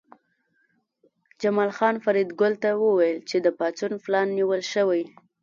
جمال 1.41 1.71
خان 1.77 1.95
فریدګل 2.03 2.53
ته 2.63 2.69
وویل 2.83 3.17
چې 3.29 3.37
د 3.41 3.47
پاڅون 3.57 3.93
پلان 4.03 4.27
نیول 4.37 4.61
شوی 4.73 5.03